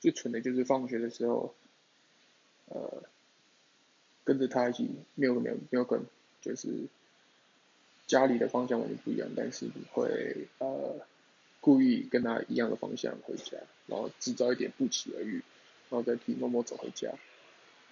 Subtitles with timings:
[0.00, 1.54] 最蠢的就是放学的时候，
[2.66, 3.02] 呃，
[4.24, 6.02] 跟着他一起，没有没有没有跟，
[6.40, 6.68] 就是
[8.06, 11.06] 家里的方向完全不一样，但是你会呃
[11.60, 15.42] 故意跟他一样的方向回家，然后制造一点不期而遇，
[15.90, 17.12] 然后再替默默走回家。